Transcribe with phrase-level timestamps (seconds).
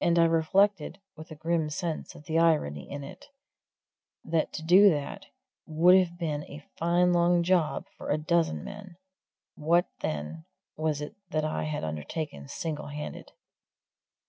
[0.00, 3.24] And I reflected, with a grim sense of the irony of it,
[4.24, 5.26] that to do that
[5.66, 8.94] would have been a fine long job for a dozen men
[9.56, 10.44] what, then,
[10.76, 13.32] was it that I had undertaken single handed?